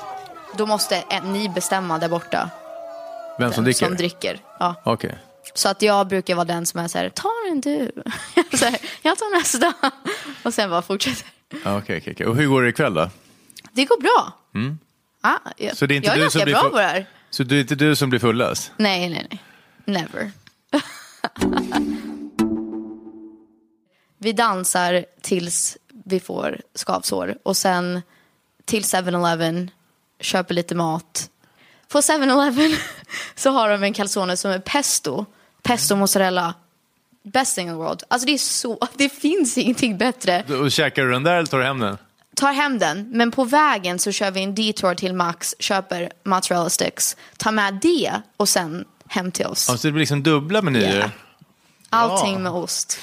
då 0.56 0.66
måste 0.66 0.96
en, 0.96 1.32
ni 1.32 1.48
bestämma 1.48 1.98
där 1.98 2.08
borta. 2.08 2.50
Vem 3.40 3.52
som 3.52 3.64
dricker? 3.64 3.86
Som 3.86 3.96
dricker. 3.96 4.38
Ja. 4.58 4.74
Okej. 4.84 5.18
Så 5.54 5.68
att 5.68 5.82
jag 5.82 6.08
brukar 6.08 6.34
vara 6.34 6.44
den 6.44 6.66
som 6.66 6.80
är 6.80 6.88
så 6.88 6.98
här, 6.98 7.08
ta 7.08 7.28
den 7.48 7.60
du. 7.60 7.92
så 8.58 8.64
här, 8.64 8.78
jag 9.02 9.18
tar 9.18 9.38
nästa. 9.38 9.72
Och 10.42 10.54
sen 10.54 10.70
bara 10.70 10.82
fortsätter. 10.82 11.26
Okej, 11.64 11.98
okej, 11.98 12.12
okej. 12.12 12.26
Och 12.26 12.36
hur 12.36 12.46
går 12.46 12.62
det 12.62 12.68
ikväll 12.68 12.94
då? 12.94 13.10
Det 13.72 13.84
går 13.84 14.00
bra. 14.00 14.32
Ah, 15.20 15.38
jag, 15.56 15.64
Mm. 15.64 15.76
Så 15.76 15.86
det 15.86 15.94
är 15.94 15.96
inte 15.96 16.08
jag 16.08 16.18
är 16.18 16.24
du 16.24 16.30
som 16.30 16.42
blir 16.44 16.54
bra 16.54 16.70
på 16.70 16.76
det 16.76 16.82
här. 16.82 17.06
Så 17.30 17.42
det 17.42 17.56
är 17.56 17.60
inte 17.60 17.74
du 17.74 17.96
som 17.96 18.10
blir 18.10 18.20
fullast? 18.20 18.72
Nej, 18.76 19.08
nej, 19.08 19.26
nej. 19.30 19.42
Never. 19.84 20.32
vi 24.18 24.32
dansar 24.32 25.04
tills 25.20 25.78
vi 26.04 26.20
får 26.20 26.60
skavsår. 26.74 27.38
Och 27.42 27.56
sen 27.56 28.02
till 28.64 28.82
7-Eleven, 28.82 29.70
köper 30.20 30.54
lite 30.54 30.74
mat. 30.74 31.30
På 31.92 32.00
7-Eleven 32.00 32.76
så 33.34 33.50
har 33.50 33.68
de 33.68 33.82
en 33.82 33.92
calzone 33.92 34.36
som 34.36 34.50
är 34.50 34.58
pesto. 34.58 35.26
Pesto 35.62 35.96
mozzarella. 35.96 36.54
Best 37.22 37.54
thing 37.54 37.66
in 37.68 37.72
the 37.72 37.76
world. 37.76 38.02
Alltså 38.08 38.26
det 38.26 38.32
är 38.32 38.38
så, 38.38 38.78
det 38.94 39.08
finns 39.08 39.58
ingenting 39.58 39.98
bättre. 39.98 40.42
Och 40.42 40.72
käkar 40.72 41.02
du 41.02 41.12
den 41.12 41.22
där 41.22 41.34
eller 41.34 41.46
tar 41.46 41.58
du 41.58 41.64
hem 41.64 41.78
den? 41.78 41.98
tar 42.40 42.52
hem 42.52 42.78
den, 42.78 43.08
men 43.10 43.30
på 43.30 43.44
vägen 43.44 43.98
så 43.98 44.12
kör 44.12 44.30
vi 44.30 44.42
en 44.42 44.54
detour 44.54 44.94
till 44.94 45.14
Max, 45.14 45.54
köper 45.58 46.12
mozzarella 46.24 46.70
sticks, 46.70 47.16
tar 47.36 47.52
med 47.52 47.74
det 47.82 48.12
och 48.36 48.48
sen 48.48 48.84
hem 49.08 49.32
till 49.32 49.46
oss. 49.46 49.66
Ja, 49.68 49.76
så 49.76 49.88
det 49.88 49.92
blir 49.92 50.00
liksom 50.00 50.22
dubbla 50.22 50.62
menyer? 50.62 50.98
Ja. 50.98 51.10
Allting 51.90 52.42
med 52.42 52.52
ost. 52.52 52.98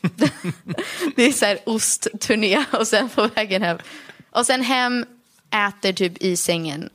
det 1.16 1.22
är 1.22 1.32
så 1.32 1.44
här 1.44 1.58
ostturné 1.66 2.64
och 2.72 2.86
sen 2.86 3.08
på 3.08 3.28
vägen 3.34 3.62
hem. 3.62 3.78
Och 4.30 4.46
sen 4.46 4.62
hem, 4.62 5.06
äter 5.50 5.92
typ 5.92 6.22
i 6.22 6.36
sängen, 6.36 6.90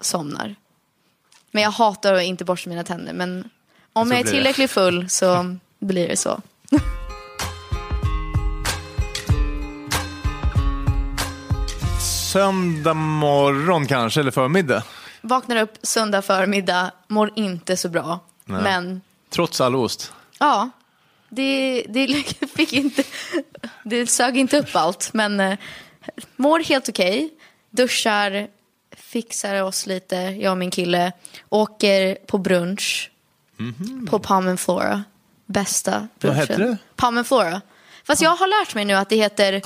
somnar. 0.00 0.54
Men 1.54 1.62
jag 1.62 1.70
hatar 1.70 2.14
att 2.14 2.22
inte 2.22 2.44
borsta 2.44 2.70
mina 2.70 2.84
tänder, 2.84 3.12
men 3.12 3.50
om 3.92 4.08
Så 4.08 4.12
jag 4.14 4.18
är 4.18 4.22
blir 4.22 4.32
det. 4.32 4.36
tillräckligt 4.38 4.70
full 4.70 5.08
så 5.10 5.56
blir 5.78 6.08
det 6.08 6.16
så. 6.16 6.40
Söndag 12.32 12.94
morgon 12.94 13.86
kanske, 13.86 14.20
eller 14.20 14.30
förmiddag? 14.30 14.82
Vaknar 15.20 15.56
upp 15.56 15.72
söndag 15.82 16.22
förmiddag, 16.22 16.90
mår 17.08 17.30
inte 17.36 17.76
så 17.76 17.88
bra. 17.88 18.20
Men 18.44 19.00
Trots 19.30 19.60
all 19.60 19.74
ost? 19.76 20.12
ja, 20.38 20.70
det, 21.28 21.84
det 21.88 22.06
fick 22.56 22.72
inte, 22.72 23.02
det 23.84 24.06
sög 24.06 24.36
inte 24.36 24.58
upp 24.58 24.76
allt. 24.76 25.10
Men 25.12 25.40
eh, 25.40 25.58
mår 26.36 26.60
helt 26.60 26.88
okej, 26.88 27.30
duschar, 27.70 28.46
fixar 29.14 29.62
oss 29.62 29.86
lite, 29.86 30.16
jag 30.16 30.50
och 30.50 30.58
min 30.58 30.70
kille. 30.70 31.12
Åker 31.48 32.14
på 32.26 32.38
brunch 32.38 33.10
på 34.10 34.18
Palm 34.18 34.48
and 34.48 34.60
Flora. 34.60 35.04
Bästa 35.46 36.08
brunchen. 36.20 36.38
Mhm. 36.38 36.48
heter 36.48 36.58
det? 36.58 36.76
Palm 36.96 37.18
and 37.18 37.26
Flora. 37.26 37.60
Fast 38.06 38.22
jag 38.22 38.30
har 38.30 38.46
lärt 38.46 38.74
mig 38.74 38.84
nu 38.84 38.94
att 38.94 39.08
det 39.08 39.16
heter 39.16 39.60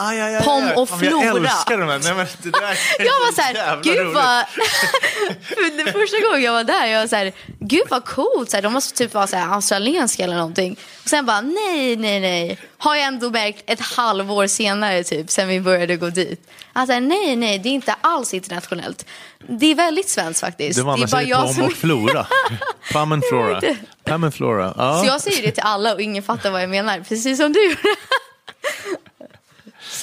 Pom 0.45 0.83
och 0.83 0.89
Flora. 0.89 1.25
Jag 1.25 1.37
älskar 1.37 1.79
de 1.79 1.89
här. 1.89 1.99
Nej, 1.99 2.15
men 2.15 2.27
det 2.43 2.51
där 2.51 2.63
är 2.63 2.77
Jag 2.99 3.13
var 3.13 3.33
så 3.33 3.43
här, 3.43 3.83
gud 3.83 4.07
vad... 4.07 4.47
För 5.87 5.93
första 5.93 6.27
gången 6.27 6.43
jag 6.43 6.53
var 6.53 6.65
där, 6.65 6.87
jag 6.87 7.01
var 7.01 7.07
så 7.07 7.17
här, 7.17 7.33
gud 7.69 7.83
vad 7.91 8.05
coolt. 8.05 8.51
Så 8.51 8.57
här, 8.57 8.63
de 8.63 8.73
måste 8.73 8.99
typ 8.99 9.15
vara 9.15 9.27
så 9.27 9.37
här, 9.37 9.55
australienska 9.55 10.25
eller 10.25 10.37
någonting. 10.37 10.77
Och 11.03 11.09
sen 11.09 11.27
bara, 11.27 11.41
nej, 11.41 11.97
nej, 11.97 12.21
nej. 12.21 12.59
Har 12.79 12.95
jag 12.95 13.05
ändå 13.05 13.31
märkt 13.31 13.63
ett 13.67 13.81
halvår 13.81 14.47
senare 14.47 15.05
typ, 15.05 15.31
sen 15.31 15.49
vi 15.49 15.61
började 15.61 15.97
gå 15.97 16.11
dit. 16.11 16.51
Alltså 16.73 17.01
nej, 17.01 17.37
nej, 17.37 17.59
det 17.59 17.69
är 17.69 17.73
inte 17.73 17.95
alls 18.01 18.35
internationellt. 18.35 19.07
Det 19.49 19.67
är 19.67 19.75
väldigt 19.75 20.09
svenskt 20.09 20.41
faktiskt. 20.41 20.79
Det 20.79 20.85
var 20.85 20.95
är 20.95 20.99
man 20.99 21.09
säger 21.09 21.37
Pom 21.37 21.55
som... 21.55 21.65
och 21.65 21.73
Flora. 21.73 22.27
Pam 22.93 23.13
and 23.13 23.25
Flora. 23.25 23.61
Pam 24.05 24.25
and 24.25 24.35
Flora. 24.35 24.75
Ja. 24.77 25.01
Så 25.01 25.07
jag 25.07 25.21
säger 25.21 25.43
det 25.43 25.51
till 25.51 25.63
alla 25.63 25.95
och 25.95 26.01
ingen 26.01 26.23
fattar 26.23 26.51
vad 26.51 26.63
jag 26.63 26.71
menar, 26.71 27.01
precis 27.01 27.39
som 27.39 27.53
du. 27.53 27.77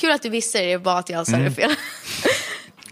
Kul 0.02 0.12
att 0.12 0.22
du 0.22 0.30
visste 0.30 0.58
det, 0.58 0.66
det 0.66 0.72
är 0.72 0.78
bara 0.78 0.98
att 0.98 1.10
jag 1.10 1.28
sa 1.28 1.38
det 1.38 1.52
fel. 1.52 1.76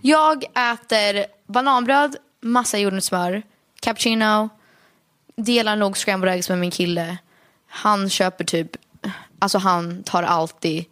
Jag 0.02 0.44
äter 0.44 1.26
bananbröd, 1.48 2.16
massa 2.42 2.78
jordnötssmör, 2.78 3.44
cappuccino, 3.82 4.50
delar 5.38 5.76
nog 5.76 5.98
scrambled 5.98 6.34
eggs 6.34 6.50
med 6.50 6.60
min 6.60 6.72
kille. 6.72 7.18
Han 7.68 8.10
köper 8.10 8.44
typ, 8.44 8.72
alltså 9.40 9.58
han 9.58 10.04
tar 10.04 10.24
alltid 10.24 10.86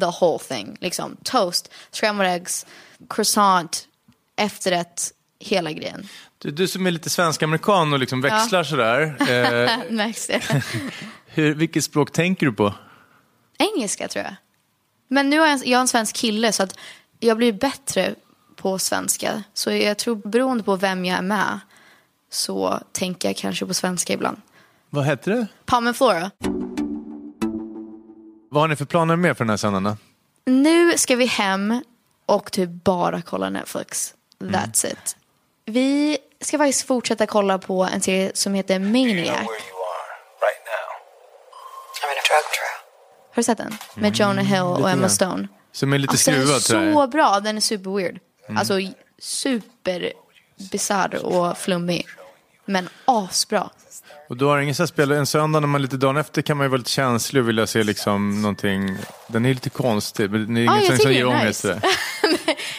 the 0.00 0.06
whole 0.20 0.38
thing. 0.38 0.76
Liksom 0.80 1.16
toast, 1.22 1.72
scrambled 1.90 2.32
eggs, 2.32 2.66
croissant, 3.08 3.88
efterrätt, 4.36 5.12
hela 5.40 5.72
grejen. 5.72 6.08
Du, 6.38 6.50
du 6.50 6.68
som 6.68 6.86
är 6.86 6.90
lite 6.90 7.10
svensk-amerikan 7.10 7.92
och 7.92 7.98
liksom 7.98 8.20
växlar 8.20 8.64
sådär. 8.64 9.16
Eh, 9.20 9.78
Märks 9.90 10.26
det? 10.26 10.40
hur, 11.26 11.54
vilket 11.54 11.84
språk 11.84 12.12
tänker 12.12 12.46
du 12.46 12.52
på? 12.52 12.74
Engelska 13.58 14.08
tror 14.08 14.24
jag. 14.24 14.34
Men 15.08 15.30
nu 15.30 15.38
har 15.38 15.46
jag, 15.46 15.66
jag 15.66 15.78
har 15.78 15.80
en 15.80 15.88
svensk 15.88 16.16
kille 16.16 16.52
så 16.52 16.62
att 16.62 16.78
jag 17.20 17.36
blir 17.36 17.52
bättre 17.52 18.14
på 18.56 18.78
svenska. 18.78 19.42
Så 19.54 19.72
jag 19.72 19.98
tror 19.98 20.16
beroende 20.16 20.64
på 20.64 20.76
vem 20.76 21.04
jag 21.04 21.18
är 21.18 21.22
med 21.22 21.60
så 22.32 22.80
tänker 22.92 23.28
jag 23.28 23.36
kanske 23.36 23.66
på 23.66 23.74
svenska 23.74 24.12
ibland. 24.12 24.40
Vad 24.90 25.04
hette 25.04 25.30
det? 25.30 25.46
Palm 25.64 25.86
and 25.86 25.96
Flora. 25.96 26.30
Vad 28.50 28.62
har 28.62 28.68
ni 28.68 28.76
för 28.76 28.84
planer 28.84 29.16
med 29.16 29.36
för 29.36 29.44
den 29.44 29.50
här 29.50 29.56
söndagen? 29.56 29.96
Nu 30.44 30.98
ska 30.98 31.16
vi 31.16 31.26
hem 31.26 31.82
och 32.26 32.52
typ 32.52 32.70
bara 32.70 33.22
kolla 33.22 33.50
Netflix. 33.50 34.14
That's 34.38 34.86
it. 34.86 35.16
Vi 35.64 36.18
ska 36.40 36.58
faktiskt 36.58 36.86
fortsätta 36.86 37.26
kolla 37.26 37.58
på 37.58 37.84
en 37.84 38.00
serie 38.00 38.30
som 38.34 38.54
heter 38.54 38.78
Maniac. 38.78 39.26
you 39.26 39.26
right. 39.26 39.48
Har 43.30 43.36
du 43.36 43.42
sett 43.42 43.58
den? 43.58 43.76
Med 43.94 44.16
Jonah 44.16 44.44
Hill 44.44 44.62
och 44.62 44.90
Emma. 44.90 45.08
Stone. 45.08 45.48
Som 45.72 45.92
är 45.92 45.98
lite 45.98 46.10
Alltså, 46.10 46.30
den 46.30 46.40
är 46.40 46.92
så 46.94 47.06
bra, 47.06 47.40
den 47.40 47.56
är 47.56 47.60
super 47.60 47.90
weird. 47.96 48.20
Alltså 48.56 48.74
super 49.18 50.12
bisarr 50.70 51.24
och 51.24 51.58
flummig. 51.58 52.06
Men 52.64 52.88
asbra. 53.04 53.70
Och 54.28 54.36
du 54.36 54.44
har 54.44 54.58
ingen 54.58 54.74
så 54.74 54.82
här 54.82 54.86
spel, 54.86 55.12
en 55.12 55.26
söndag 55.26 55.60
när 55.60 55.66
man 55.68 55.82
lite 55.82 55.96
dagen 55.96 56.16
efter 56.16 56.42
kan 56.42 56.56
man 56.56 56.64
ju 56.64 56.68
vara 56.68 56.78
lite 56.78 56.90
känslig 56.90 57.42
och 57.42 57.48
vilja 57.48 57.66
se 57.66 57.82
liksom 57.82 58.42
någonting. 58.42 58.96
Den 59.26 59.44
är 59.44 59.54
lite 59.54 59.70
konstig, 59.70 60.30
men 60.30 60.54
det 60.54 60.60
är 60.60 60.64
Ja, 60.64 60.80
inget 60.82 61.02
som 61.02 61.12
ger 61.12 61.26
ångest. 61.26 61.64
nice. 61.64 61.80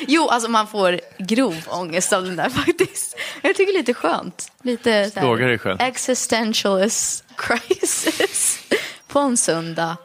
Jo, 0.07 0.27
alltså 0.29 0.49
man 0.49 0.67
får 0.67 0.99
grov 1.19 1.55
ångest 1.67 2.13
av 2.13 2.23
den 2.25 2.35
där 2.35 2.49
faktiskt. 2.49 3.17
Jag 3.41 3.55
tycker 3.55 3.73
det 3.73 3.77
är 3.77 3.79
lite 3.79 3.93
skönt. 3.93 4.51
Lite 4.63 5.09
så 5.09 5.19
här 5.19 5.27
Plågar 5.27 5.47
dig 5.47 5.59
själv. 5.59 5.81
Existentialist 5.81 7.23
crisis 7.37 8.59
på 9.07 9.19
en 9.19 9.37
söndag. 9.37 9.97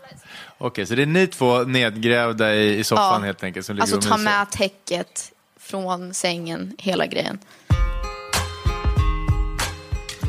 Okej, 0.58 0.86
så 0.86 0.94
det 0.94 1.02
är 1.02 1.06
ni 1.06 1.26
två 1.26 1.58
nedgrävda 1.62 2.54
i, 2.54 2.78
i 2.78 2.84
soffan 2.84 3.20
Ja. 3.20 3.26
helt 3.26 3.42
enkelt 3.44 3.66
som 3.66 3.76
ligger 3.76 3.82
Alltså 3.94 4.10
ta 4.10 4.16
med 4.16 4.50
täcket 4.50 5.32
från 5.60 6.14
sängen, 6.14 6.74
hela 6.78 7.06
grejen. 7.06 7.38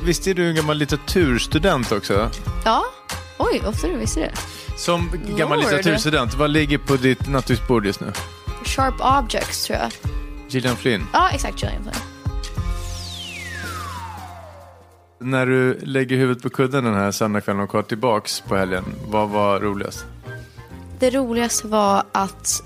Visst 0.03 0.27
är 0.27 0.33
du 0.33 0.49
en 0.49 0.55
gammal 0.55 0.77
litteraturstudent 0.77 1.91
också? 1.91 2.29
Ja, 2.65 2.85
oj, 3.37 3.61
ofta 3.65 3.87
du 3.87 3.97
visste 3.97 4.19
det. 4.19 4.31
Som 4.77 5.11
gammal 5.37 5.57
Lord. 5.57 5.71
litteraturstudent, 5.71 6.33
vad 6.33 6.49
ligger 6.49 6.77
på 6.77 6.95
ditt 6.95 7.27
nattduksbord 7.27 7.85
just 7.85 7.99
nu? 7.99 8.11
Sharp 8.65 9.23
Objects 9.23 9.67
tror 9.67 9.79
jag. 9.79 9.91
Gillian 10.47 10.75
Flynn. 10.75 11.07
Ja, 11.13 11.29
exakt. 11.29 11.63
Gillian 11.63 11.83
Flynn. 11.83 11.95
När 15.21 15.45
du 15.45 15.79
lägger 15.83 16.17
huvudet 16.17 16.43
på 16.43 16.49
kudden 16.49 16.83
den 16.83 16.93
här 16.93 17.11
söndagskvällen 17.11 17.61
och 17.61 17.69
kollar 17.69 17.83
tillbaks 17.83 18.41
på 18.41 18.55
helgen, 18.55 18.83
vad 19.07 19.29
var 19.29 19.59
roligast? 19.59 20.05
Det 20.99 21.09
roligaste 21.09 21.67
var 21.67 22.03
att 22.11 22.63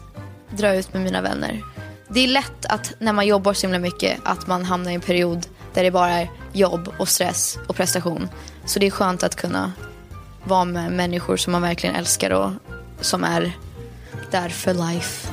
dra 0.58 0.76
ut 0.76 0.94
med 0.94 1.04
mina 1.04 1.22
vänner. 1.22 1.64
Det 2.10 2.20
är 2.20 2.28
lätt 2.28 2.66
att 2.66 2.94
när 3.00 3.14
man 3.14 3.28
jobbar 3.28 3.54
så 3.54 3.68
himla 3.68 3.80
mycket 3.80 4.20
att 4.24 4.48
man 4.48 4.66
hamnar 4.66 4.92
i 4.92 4.96
en 4.96 5.02
period 5.02 5.46
där 5.74 5.84
det 5.84 5.92
bara 5.92 6.10
är 6.10 6.30
jobb 6.54 6.94
och 7.00 7.08
stress 7.08 7.60
och 7.68 7.76
prestation. 7.76 8.30
Så 8.66 8.80
det 8.80 8.86
är 8.86 8.92
skönt 8.92 9.24
att 9.24 9.36
kunna 9.36 9.74
vara 10.44 10.66
med 10.66 10.92
människor 10.92 11.38
som 11.38 11.52
man 11.52 11.62
verkligen 11.62 11.96
älskar 11.96 12.32
och 12.32 12.52
som 13.02 13.24
är 13.24 13.52
där 14.32 14.50
för 14.50 14.74
life. 14.74 15.30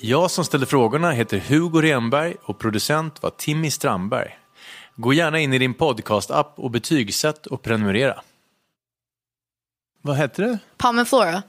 Jag 0.00 0.30
som 0.30 0.44
ställde 0.44 0.66
frågorna 0.66 1.10
heter 1.10 1.38
Hugo 1.38 1.80
Renberg 1.82 2.36
och 2.42 2.58
producent 2.58 3.22
var 3.22 3.30
Timmy 3.30 3.70
Strandberg. 3.70 4.38
Gå 4.96 5.12
gärna 5.12 5.38
in 5.38 5.52
i 5.52 5.58
din 5.58 5.74
podcast-app 5.74 6.54
och 6.56 6.70
betygsätt 6.70 7.46
och 7.46 7.62
prenumerera. 7.62 8.20
Vad 10.02 10.16
hette 10.16 10.42
det? 10.42 10.58
Palm 10.76 10.98
and 10.98 11.08
Flora. 11.08 11.42